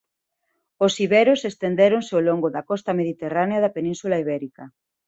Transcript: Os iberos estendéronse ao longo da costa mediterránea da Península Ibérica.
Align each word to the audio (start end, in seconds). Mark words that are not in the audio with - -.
Os 0.85 0.93
iberos 1.05 1.41
estendéronse 1.51 2.11
ao 2.15 2.25
longo 2.29 2.47
da 2.55 2.65
costa 2.69 2.91
mediterránea 2.99 3.61
da 3.61 3.73
Península 3.77 4.19
Ibérica. 4.23 4.63